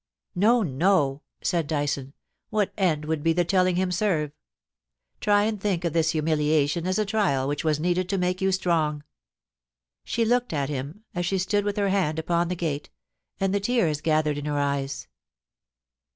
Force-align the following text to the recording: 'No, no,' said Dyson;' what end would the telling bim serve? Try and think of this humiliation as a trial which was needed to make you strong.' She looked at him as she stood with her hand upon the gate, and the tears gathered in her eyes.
'No, 0.35 0.63
no,' 0.63 1.21
said 1.43 1.67
Dyson;' 1.67 2.13
what 2.49 2.73
end 2.75 3.05
would 3.05 3.23
the 3.23 3.45
telling 3.45 3.75
bim 3.75 3.91
serve? 3.91 4.31
Try 5.19 5.43
and 5.43 5.61
think 5.61 5.85
of 5.85 5.93
this 5.93 6.09
humiliation 6.09 6.87
as 6.87 6.97
a 6.97 7.05
trial 7.05 7.47
which 7.47 7.63
was 7.63 7.79
needed 7.79 8.09
to 8.09 8.17
make 8.17 8.41
you 8.41 8.51
strong.' 8.51 9.03
She 10.03 10.25
looked 10.25 10.53
at 10.53 10.69
him 10.69 11.03
as 11.13 11.27
she 11.27 11.37
stood 11.37 11.65
with 11.65 11.77
her 11.77 11.89
hand 11.89 12.17
upon 12.17 12.47
the 12.47 12.55
gate, 12.55 12.89
and 13.39 13.53
the 13.53 13.59
tears 13.59 14.01
gathered 14.01 14.39
in 14.39 14.45
her 14.45 14.57
eyes. 14.57 15.07